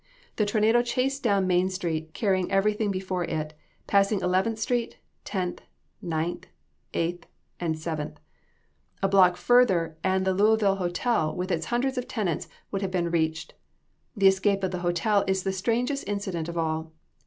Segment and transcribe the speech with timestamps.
[0.37, 3.53] The tornado chased down Main street, carrying everything before it,
[3.85, 5.61] passing Eleventh street, Tenth,
[6.01, 6.47] Ninth,
[6.95, 7.27] Eighth,
[7.59, 8.19] and Seventh.
[9.03, 13.11] A block further and the Louisville Hotel, with its hundreds of tenants, would have been
[13.11, 13.53] reached.
[14.17, 16.93] The escape of the hotel is the strangest incident of all.